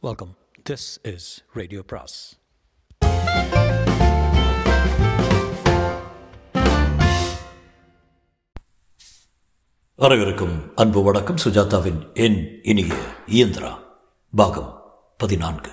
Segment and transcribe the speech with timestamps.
[0.00, 0.36] Welcome
[0.70, 2.38] this is radio பிராஸ்
[9.96, 11.36] வரவிருக்கும் அன்பு வணக்கம்.
[11.36, 12.94] சுஜாதாவின் என் இனிய
[13.26, 13.78] இயந்திரா
[14.36, 15.70] பாகம் பதினான்கு.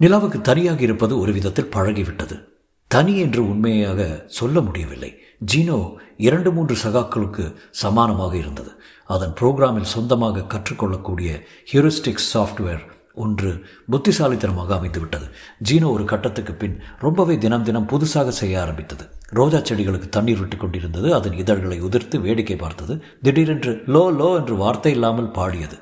[0.00, 2.51] நிலாவுக்கு தனியாக இருப்பது ஒரு விதத்தில் பழகிவிட்டது.
[2.94, 4.00] தனி என்று உண்மையாக
[4.38, 5.10] சொல்ல முடியவில்லை.
[5.50, 5.78] ஜீனோ
[6.26, 7.44] இரண்டு மூன்று சகாக்களுக்கு
[7.82, 8.72] சமானமாக இருந்தது.
[9.14, 11.30] அதன் புரோகிராமில் சொந்தமாக கற்றுக்கொள்ளக்கூடிய
[11.70, 12.82] ஹியூரிஸ்டிக்ஸ் சாஃப்ட்வேர்
[13.22, 13.50] ஒன்று
[13.92, 15.26] புத்திசாலித்தனமாக அமைந்துவிட்டது.
[15.68, 19.04] ஜீனோ ஒரு கட்டத்துக்கு பின் ரொம்பவே தினம் தினம் புதுசாக செய்ய ஆரம்பித்தது.
[19.38, 21.08] ரோஜா செடிகளுக்கு தண்ணீர் விட்டு கொண்டிருந்தது.
[21.18, 22.94] அதன் இதழ்களை உதிர்த்து வேடிக்கை பார்த்தது.
[23.22, 25.78] திடீரென்று லோ லோ என்று வார்த்தை இல்லாமல் பாடியது.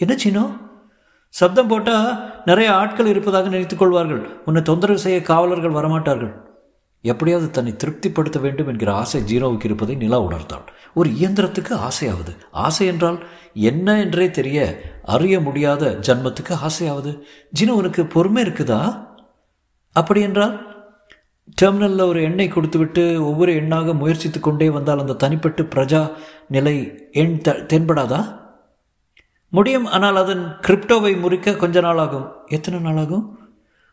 [0.00, 0.44] என்ன சீனோ
[1.34, 2.10] சப்தம் போட்டால்
[2.50, 4.22] நிறைய ஆட்கள் இருப்பதாக நினைத்துக் கொள்வார்கள்.
[4.46, 6.34] உன்னை தொந்தரவு செய்ய காவலர்கள் வரமாட்டார்கள்.
[7.00, 12.36] எப்படியாவது தன்னை திருப்திப்படுத்த வேண்டும் என்கிற ஆசை ஜீனோவுக்கு இருப்பதை நிலா உணர்ந்தாள் ஒரு இயந்திரத்துக்கு ஆசையாவது?
[12.50, 14.58] ஆசை என்றால் என்ன என்றே தெரிய
[15.02, 17.22] அறிய முடியாத ஜன்மத்துக்கு ஆசையாவது?
[17.60, 19.06] ஜீனோ உனக்கு பொறுமை இருக்குதா?
[19.92, 20.66] அப்படி என்றால்
[21.62, 26.12] டெர்மினலில் ஒரு எண்ணெய் கொடுத்துவிட்டு ஒவ்வொரு எண்ணாக முயற்சித்து கொண்டே வந்தால் அந்த தனிப்பட்டு பிரஜா
[26.48, 28.20] நிலை எண் த தென்படாதா?
[29.48, 32.28] முடியும் ஆனால் அதன் கிரிப்டோவை முறிக்க கொஞ்ச நாள் ஆகும்.
[32.46, 33.38] எத்தனை நாள் ஆகும்?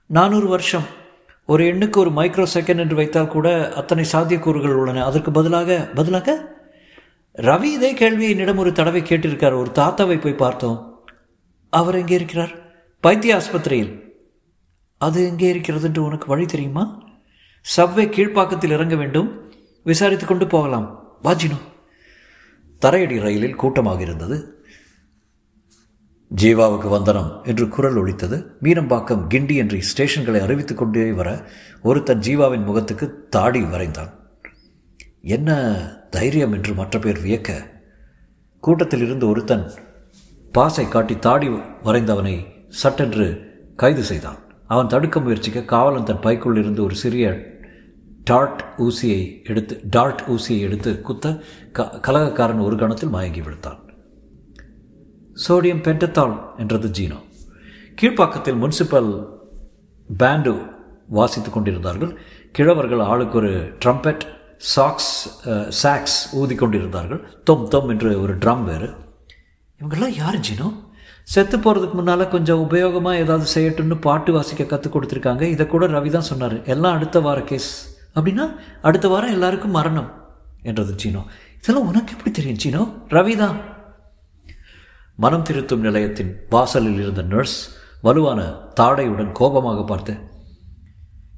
[0.06, 1.04] நானூறு வருஷம்.
[1.46, 5.06] ஒரு எண்ணுக்கு ஒரு மைக்ரோ செகண்ட் என்று வைத்தால் கூட அத்தனை சாத்தியக்கூறுகள் உள்ளன.
[5.06, 6.54] அதற்கு பதிலாக பதிலாக
[7.38, 9.60] ரவி இதே கேள்வியை என்னிடம் ஒரு தடவை கேட்டிருக்கார்.
[9.60, 11.04] ஒரு தாத்தாவை போய் பார்த்தோம்.
[11.70, 12.52] அவர் எங்கே இருக்கிறார்?
[13.00, 14.02] பைத்திய ஆஸ்பத்திரியில்.
[14.98, 17.04] அது எங்கே இருக்கிறது என்று உனக்கு வழி தெரியுமா?
[17.62, 19.54] சவ்வே கீழ்ப்பாக்கத்தில் இறங்க வேண்டும்.
[19.84, 21.18] விசாரித்து கொண்டு போகலாம்.
[21.24, 21.58] வாஜினோ.
[22.80, 24.55] தரையடி ரயிலில் கூட்டமாக இருந்தது.
[26.42, 28.46] ஜீவாவுக்கு வந்தனம் என்று குரல் ஒழித்தது.
[28.64, 31.48] மீனம்பாக்கம் கிண்டி என்று ஸ்டேஷன்களை அறிவித்துக் கொண்டே வர
[31.82, 34.12] ஒருத்தன் ஜீவாவின் முகத்துக்கு தாடி வரைந்தான்.
[35.22, 35.60] என்ன
[36.10, 37.52] தைரியம் என்று மற்ற பேர் வியக்க.
[38.60, 39.72] கூட்டத்தில் இருந்து ஒருத்தன்
[40.52, 41.48] பாசை காட்டி தாடி
[41.84, 43.28] வரைந்தவனை சட்டென்று
[43.76, 44.38] கைது செய்தான்.
[44.68, 47.54] அவன் தடுக்க முயற்சிக்க காவலன் தன் பைக்குள் இருந்து ஒரு சிறிய
[48.24, 51.40] டார்ட் ஊசியை எடுத்து டார்ட் ஊசியை எடுத்து குத்த
[51.72, 53.85] க கலகக்காரன் ஒரு கணத்தில் மயங்கி விழுத்தான்
[55.44, 57.18] சோடியம் பெண்டத்தால் என்றது ஜீனோ.
[58.00, 59.12] கீழ்ப்பாக்கத்தில் முனிசிபல்
[60.10, 60.54] பேண்டு
[61.18, 62.12] வாசித்துக் கொண்டிருந்தார்கள்.
[62.58, 63.52] கிழவர்கள் ஆளுக்கு ஒரு
[63.84, 64.24] ட்ரம்பெட்
[64.74, 65.12] சாக்ஸ்
[65.82, 67.22] சாக்ஸ் ஊதி கொண்டிருந்தார்கள்.
[67.48, 68.90] தொம் தொம் என்று ஒரு ட்ரம் வேறு.
[69.80, 70.70] இவங்கெல்லாம் யார் ஜீனோ?
[71.34, 75.44] செத்து போகிறதுக்கு முன்னால் கொஞ்சம் உபயோகமாக ஏதாவது செய்யட்டும்னு பாட்டு வாசிக்க கற்றுக் கொடுத்துருக்காங்க.
[75.54, 76.58] இதை கூட ரவி தான் சொன்னார்.
[76.74, 77.72] எல்லாம் அடுத்த வார கேஸ்.
[78.18, 78.46] அப்படின்னா
[78.88, 80.10] அடுத்த வாரம் எல்லாருக்கும் மரணம்
[80.70, 81.22] என்றது சீனோ
[81.60, 82.84] இதெல்லாம் உனக்கு எப்படி தெரியும் சீனோ
[83.16, 83.56] ரவி தான்.
[85.16, 87.58] மனம் திருத்தும் நிலையத்தின் வாசலில் இருந்த நர்ஸ்
[88.02, 88.42] வலுவான
[88.80, 90.14] தாடையுடன் கோபமாக பார்த்து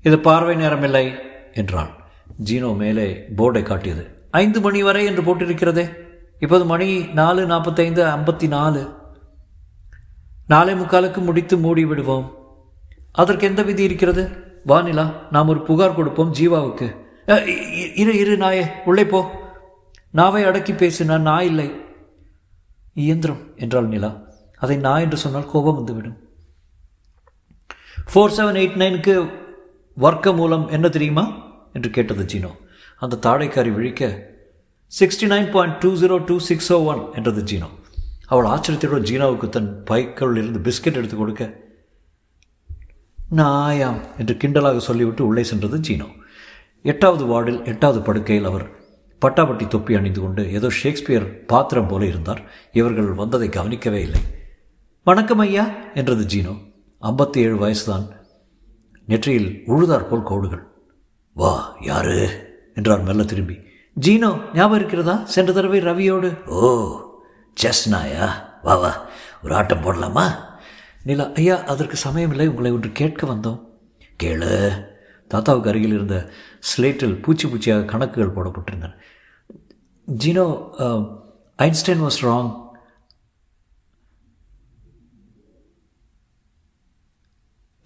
[0.02, 1.06] இது பார்வை நேரமில்லை
[1.54, 1.92] என்றான்
[2.46, 3.06] ஜீனோ மேலே
[3.38, 4.04] போர்டை காட்டியது.
[4.32, 5.86] ஐந்து மணி வரை என்று போட்டிருக்கிறதே.
[6.40, 6.88] இப்போது மணி
[7.20, 8.82] நாலு நாற்பத்தைந்து ஐம்பத்தி நாலு.
[10.48, 12.28] நாளை முக்காலுக்கு முடித்து மூடி விடுவோம்.
[13.12, 14.24] அதற்கு எந்த விதி இருக்கிறது?
[14.68, 16.88] வானிலா நாம் ஒரு புகார் கொடுப்போம் ஜீவாவுக்கு.
[17.96, 19.22] இரு இரு நாயே உள்ளே போ.
[20.12, 21.70] நாவை அடக்கி பேசு நான் நான் இல்லை.
[22.98, 24.22] இயந்திரம் என்றாள் நிலா.
[24.58, 26.18] அதை நான் என்று சொன்னால் கோபம் வந்துவிடும்.
[28.14, 29.32] ஃபோர் செவன் எயிட் நைனுக்கு
[29.96, 31.46] வர்க்க மூலம் என்ன தெரியுமா?
[31.74, 32.52] என்று கேட்டது ஜீனோ.
[32.98, 34.30] அந்த தாடைக்காரி விழிக்க
[35.00, 37.70] sixty nine point two zero two six O one என்றது ஜீனோ.
[38.26, 41.62] அவள் ஆச்சரியத்தோடு ஜீனோவுக்கு தன் பைக்களில் இருந்து பிஸ்கட் எடுத்து கொடுக்க
[43.36, 46.08] நாயாம் என்று கிண்டலாக சொல்லிவிட்டு உள்ளே சென்றது ஜீனோ.
[46.84, 48.77] எட்டாவது வார்டில் எட்டாவது படுக்கையில் அவர்
[49.20, 52.42] பட்டாபட்டி தொப்பி அணிந்து கொண்டு ஏதோ ஷேக்ஸ்பியர் பாத்திரம் போல இருந்தார்.
[52.72, 54.20] இவர்கள் வந்ததை கவனிக்கவே இல்லை.
[55.04, 56.58] வணக்கம் ஐயா என்றது ஜீனோ.
[57.02, 58.08] ஐம்பத்தி ஏழு வயசுதான்.
[59.06, 60.68] நெற்றியில் உழுதார் போல் கோடுகள்.
[61.34, 62.46] வா யாரு?
[62.76, 63.58] என்றார் மெல்ல திரும்பி.
[64.02, 65.22] ஜீனோ ஞாபகம் இருக்கிறதா?
[65.26, 66.46] சென்ற தடவை ரவியோடு.
[66.46, 67.00] ஓ
[67.54, 69.06] செஸ் நாயா வா வா
[69.44, 70.32] ஒரு ஆட்டம் போடலாமா?
[71.04, 72.48] நிலா ஐயா அதற்கு சமயமில்லை.
[72.48, 73.62] உங்களை ஒன்று கேட்க வந்தோம்.
[74.24, 74.84] கேளு.
[75.34, 76.18] தாத்தாவுக்கு அருகில் இருந்த
[76.70, 78.94] ஸ்லேட்டில் பூச்சி பூச்சியாக கணக்குகள் போடப்பட்டிருந்தன.
[80.08, 80.46] Jeeno
[81.66, 82.52] Einstein was wrong.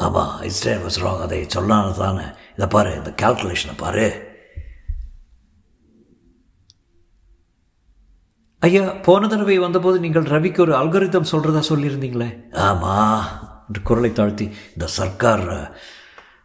[0.06, 1.22] ஆமாம் ஐன்ஸ்டைன் வாஸ் ராங்.
[1.26, 2.26] அதை சொல்லான தானே.
[2.56, 4.06] இதை பாரு இந்த கால்குலேஷனை பாரு.
[8.68, 12.28] ஐயா போன தடவை வந்தபோது நீங்கள் ரவிக்கு ஒரு அல்கரிதம் சொல்கிறதா சொல்லியிருந்தீங்களே?
[12.66, 13.24] ஆமாம்
[13.68, 15.48] என்று குரலை தாழ்த்தி இந்த சர்க்கார்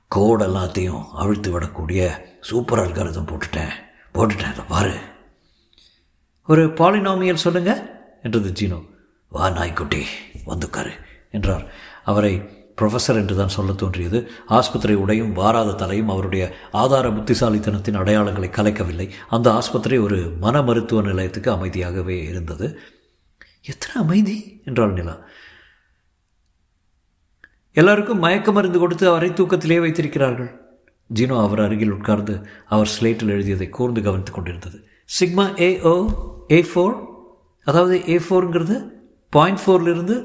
[0.08, 3.70] கோடு எல்லாத்தையும் அவிழ்த்து விடக்கூடிய சூப்பர் அல்காரதம் போட்டுட்டேன்.
[4.14, 4.94] போட்டுட்டேன் அதை பாரு.
[6.46, 8.84] ஒரு பாலினாமியல் சொல்லுங்க என்றது ஜீனோ.
[9.28, 10.06] வா நாய்க்குட்டி
[10.46, 10.90] வந்துக்காரு
[11.30, 11.72] என்றார்.
[12.04, 12.42] அவரை
[12.80, 14.30] ப்ரொஃபஸர் என்று தான் சொல்ல தோன்றியது.
[14.46, 19.10] ஆஸ்பத்திரி உடையும் வாராத தலையும் அவருடைய ஆதார புத்திசாலித்தனத்தின் அடையாளங்களை கலைக்கவில்லை.
[19.28, 22.78] அந்த ஆஸ்பத்திரி ஒரு மன மருத்துவ நிலையத்துக்கு அமைதியாகவே இருந்தது.
[23.62, 25.18] எத்தனை அமைதி என்றாள் நிலா.
[27.76, 30.50] எல்லாருக்கும் மயக்க மருந்து கொடுத்து அவரை தூக்கத்திலே வைத்திருக்கிறார்கள்.
[31.14, 34.78] ஜீனோ அவர் அருகில் உட்கார்ந்து அவர் ஸ்லேட்டில் எழுதியதை கூர்ந்து கவனித்துக் கொண்டிருந்தது.
[35.20, 35.92] Sigma A O
[36.52, 36.96] A four
[37.64, 38.76] அதாவது ஏ ஃபோருங்கிறது
[39.32, 40.16] பாயிண்ட் ஃபோர்லேருந்து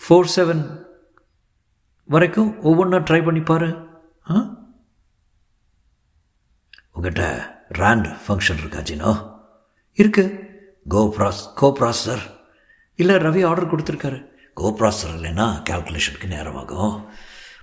[0.00, 0.62] ஃபோர் செவன்
[2.08, 3.42] வரைக்கும் ஒவ்வொன்றா ட்ரை பண்ணி
[4.30, 4.36] ஆ?
[6.96, 7.24] உங்கள்கிட்ட
[7.78, 9.10] ரேண்ட் ஃபங்க்ஷன் இருக்கா ஜீனோ?
[9.98, 10.24] இருக்கு.
[10.86, 12.22] கோ ப்ராஸ் கோ ப்ராசர்
[12.98, 14.29] இல்லை ரவி ஆர்டர் கொடுத்துருக்காரு.
[14.60, 16.94] கோ ப்ராசர் இல்லைன்னா கேல்குலேஷனுக்கு நேரமாகும்.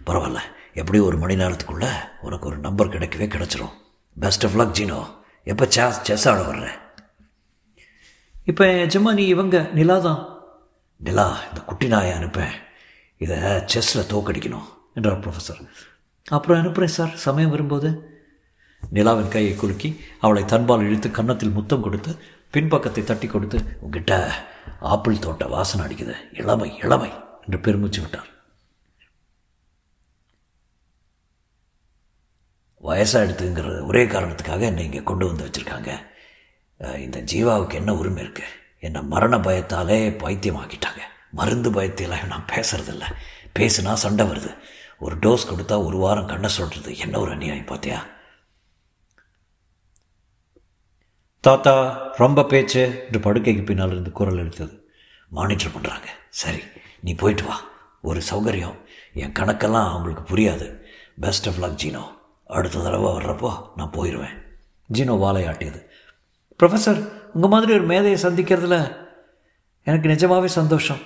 [0.05, 0.39] பரவாயில்ல.
[0.73, 1.91] எப்படி ஒரு மணி நேரத்துக்குள்ளே
[2.21, 3.73] உனக்கு ஒரு நம்பர் கிடைக்கவே கிடச்சிரும்.
[4.19, 4.99] பெஸ்ட் ஆஃப் லக் ஜீனோ.
[5.43, 6.67] எப்போ செஸ் செஸ் ஆட வர்ற?
[8.45, 10.21] இப்போ எஜமானி இவங்க நிலா தான்.
[10.97, 12.53] நிலா இந்த குட்டி நாயை அனுப்பேன்
[13.17, 13.37] இதை
[13.73, 15.61] செஸ்ஸில் தோக்கடிக்கணும் என்றார் ப்ரொஃபஸர்
[16.29, 17.13] அப்புறம் அனுப்புகிறேன் சார்.
[17.15, 17.89] சமயம் வரும்போது.
[18.93, 19.89] நிலாவின் கையை குலுக்கி
[20.21, 22.11] அவளை தன்பால் இழுத்து கன்னத்தில் முத்தம் கொடுத்து
[22.53, 24.13] பின்பக்கத்தை தட்டி கொடுத்து உங்ககிட்ட
[24.93, 26.15] ஆப்பிள் தோட்ட வாசனை அடிக்குது.
[26.41, 27.11] இளமை இளமை
[27.43, 28.29] என்று பெருமிச்சு விட்டார்.
[32.87, 35.91] வயசாக எடுத்துங்கிற ஒரே காரணத்துக்காக என்னை இங்கே கொண்டு வந்து வச்சுருக்காங்க.
[37.05, 38.53] இந்த ஜீவாவுக்கு என்ன உரிமை இருக்குது
[38.87, 41.01] என்னை மரண பயத்தாலே பைத்தியமாக்கிட்டாங்க.
[41.39, 43.05] மருந்து பயத்திலாம் நான் பேசுறதில்ல.
[43.59, 44.51] பேசுனா சண்டை வருது.
[45.05, 47.97] ஒரு டோஸ் கொடுத்தா ஒரு வாரம் கண்ணை சொல்கிறது என்ன ஒரு அநியாயம் பார்த்தியா
[51.47, 51.73] தாத்தா
[52.15, 54.91] ரொம்ப பேச்சு என்று படுக்கைக்கு பின்னால் இருந்து குரல் எடுத்தது.
[55.29, 56.61] மானிட்டர் பண்ணுறாங்க சரி
[57.01, 57.59] நீ போயிட்டு வா.
[58.01, 58.75] ஒரு சௌகரியம்.
[59.13, 60.79] என் கணக்கெல்லாம் அவங்களுக்கு புரியாது.
[61.19, 62.03] பெஸ்ட் ஆஃப் லக் ஜீனோ.
[62.45, 64.35] அடுத்த தடவை வர்றப்போ நான் போயிடுவேன்
[64.93, 65.79] ஜீனோ வாழை ஆட்டியது
[66.59, 66.99] ப்ரொஃபஸர்
[67.33, 68.97] உங்கள் மாதிரி ஒரு மேதையை சந்திக்கிறதுல
[69.83, 70.99] எனக்கு நிஜமாகவே சந்தோஷம்.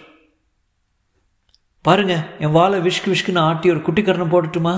[1.81, 4.75] பாருங்க என் வாழை விஷ்கு விஷ்குன்னு ஆட்டி ஒரு குட்டிக்கரணம் போடட்டுமா?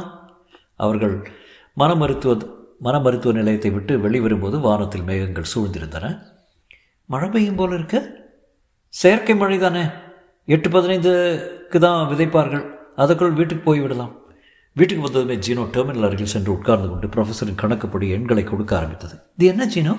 [0.75, 1.31] அவர்கள்
[1.73, 6.05] மன மருத்துவ மன மருத்துவ நிலையத்தை விட்டு வெளிவரும்போது வானத்தில் மேகங்கள் சூழ்ந்திருந்தன.
[7.09, 7.97] மழை பெய்யும் போல இருக்க.
[8.93, 9.83] செயற்கை மழை தானே.
[10.45, 12.65] எட்டு பதினைந்துக்கு தான் விதைப்பார்கள்.
[12.95, 14.11] அதற்குள் வீட்டுக்கு போய் விடலாம்
[14.75, 19.15] வீட்டுக்கு வந்ததுமே ஜீனோ டெர்மினல் அருகில் சென்று உட்கார்ந்து கொண்டு ப்ரொஃபஸரின் கணக்குப்படி எண்களை கொடுக்க ஆரம்பித்தது.
[19.37, 19.93] இது என்ன ஜீனோ?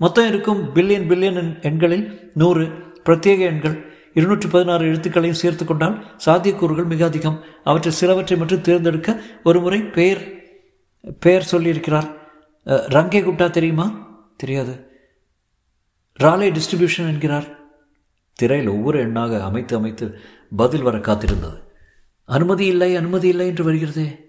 [0.00, 2.64] மொத்தம் இருக்கும் பில்லியன் பில்லியன் எண்களில் நூறு
[3.04, 3.76] பிரத்யேக எண்கள்.
[4.14, 5.96] இருநூற்றி பதினாறு எழுத்துக்களையும் சேர்த்து கொண்டால்
[6.26, 7.40] சாத்தியக்கூறுகள் மிக அதிகம்.
[7.64, 10.22] அவற்றில் சிலவற்றை மட்டும் தேர்ந்தெடுக்க ஒரு முறை பெயர்
[11.20, 12.08] பெயர் சொல்லியிருக்கிறார்.
[12.66, 14.16] ரங்கே குட்டா தெரியுமா?
[14.36, 14.86] தெரியாது.
[16.20, 17.48] ராலே டிஸ்ட்ரிபியூஷன் என்கிறார்.
[18.34, 20.18] திரையில் ஒவ்வொரு எண்ணாக அமைத்து அமைத்து
[20.56, 21.62] பதில் வர காத்திருந்தது.
[22.24, 24.28] அனுமதி இல்லை அனுமதி இல்லை என்று வருகிறதே.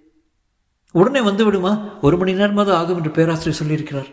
[0.92, 2.00] உடனே வந்து விடுமா?
[2.02, 4.08] ஒரு மணி நேரமாவது ஆகும் என்று பேராசிரியர் சொல்லியிருக்கிறார்.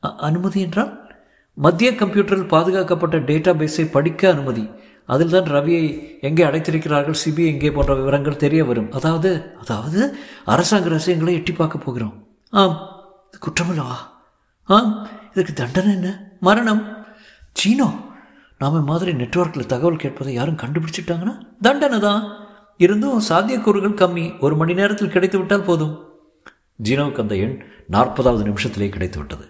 [0.00, 1.10] அனுமதி என்றால்?
[1.54, 4.68] மத்திய கம்ப்யூட்டரில் பாதுகாக்கப்பட்ட டேட்டா பேஸை படிக்க அனுமதி.
[5.06, 8.92] அதில் தான் ரவியை எங்கே அடைத்திருக்கிறார்கள் சிபிஐ எங்கே போன்ற விவரங்கள் தெரிய வரும்.
[8.92, 12.28] அதாவது அதாவது அரசாங்க ரகசியங்களை எட்டி பார்க்க போகிறோம்.
[12.50, 12.91] ஆம்.
[13.42, 13.96] குற்றமில்லவா?
[14.64, 16.32] ஆம் இதுக்கு தண்டனை என்ன?
[16.40, 17.06] மரணம்?
[17.52, 18.00] சீனோ
[18.58, 22.46] நாம மாதிரி நெட்ஒர்க்கில் தகவல் கேட்பதை யாரும் கண்டுபிடிச்சிட்டாங்கன்னா தண்டனை தான்.
[22.76, 24.40] இருந்தும் சாத்தியக்கூறுகள் கம்மி.
[24.40, 26.08] ஒரு மணி நேரத்தில் கிடைத்து விட்டால் போதும்.
[26.82, 29.44] ஜீனோவுக்கு அந்த எண் நாற்பதாவது நிமிஷத்திலே கிடைத்து விட்டது.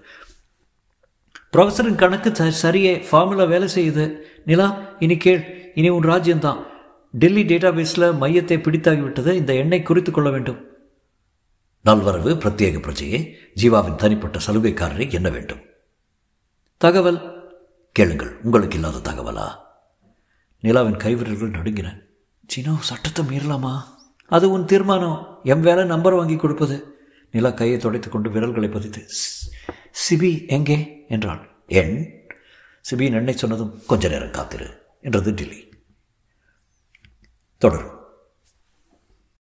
[1.53, 3.05] ப்ரொஃபஸரின் கணக்கு சரியே.
[3.11, 4.19] ஃபார்முலா வேலை செய்யுது.
[4.44, 5.73] நிலா இனி கேள்.
[5.75, 6.62] இனி உன் ராஜ்யம்தான்.
[7.12, 9.33] டெல்லி டேட்டாபேஸில் மையத்தை பிடித்தாகிவிட்டது.
[9.33, 10.72] இந்த எண்ணை குறித்து கொள்ள வேண்டும்.
[11.84, 15.61] நல்வரவு பிரத்யேக பிரஜையே ஜீவாவின் தனிப்பட்ட சலுகைக்காரரை என்ன வேண்டும்?
[16.76, 17.50] தகவல்?
[17.93, 19.56] கேளுங்கள் உங்களுக்கு இல்லாத தகவலா?
[20.62, 21.99] நிலாவின் கைவிரல்கள் நடுங்கின.
[22.46, 23.82] சீனோ சட்டத்தை மீறலாமா?
[24.26, 25.39] அது உன் தீர்மானம்.
[25.43, 26.96] எம் வேலை நம்பர் வாங்கி கொடுப்பது.
[27.31, 29.06] நிலா கையை துடைத்துக் கொண்டு விரல்களை பதித்து
[30.10, 31.05] சிபி எங்கே?
[31.08, 31.51] என்றாள்.
[31.67, 32.20] என்?
[32.91, 35.69] சிபியின் எண்ணெய் சொன்னதும் கொஞ்ச நேரம் காத்திரு என்றது டில்லி.
[37.58, 38.01] தொடரும்.